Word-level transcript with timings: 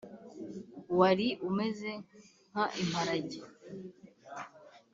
wari 0.99 1.27
umeze 1.49 1.91
nk 2.49 2.57
imparagee 2.83 3.41